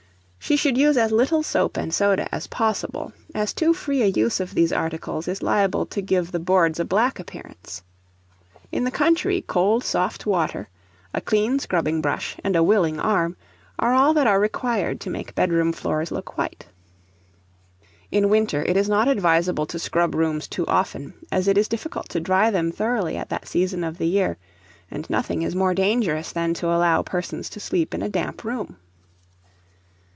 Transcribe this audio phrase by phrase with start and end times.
[0.43, 4.41] She should use as little soap and soda as possible, as too free a use
[4.41, 7.83] of these articles is liable to give the boards a black appearance.
[8.69, 10.67] In the country, cold soft water,
[11.13, 13.37] a clean scrubbing brush, and a willing arm,
[13.79, 16.65] are all that are required to make bedroom floors look white.
[18.11, 22.09] In winter it is not advisable to scrub rooms too often, as it is difficult
[22.09, 24.35] to dry them thoroughly at that season of the year,
[24.89, 28.75] and nothing is more dangerous than to allow persons to sleep in a damp room.